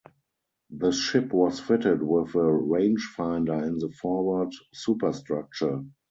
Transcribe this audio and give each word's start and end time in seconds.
The 0.71 0.91
ship 0.91 1.31
was 1.31 1.59
fitted 1.59 2.01
with 2.01 2.33
a 2.33 2.39
rangefinder 2.39 3.67
in 3.67 3.77
the 3.77 3.89
forward 4.01 4.49
superstructure. 4.73 5.83